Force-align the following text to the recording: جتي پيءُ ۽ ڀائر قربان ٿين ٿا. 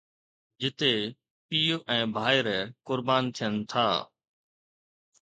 جتي 0.63 0.93
پيءُ 1.49 1.75
۽ 1.97 1.99
ڀائر 2.15 2.47
قربان 2.91 3.23
ٿين 3.41 3.53
ٿا. 3.75 3.87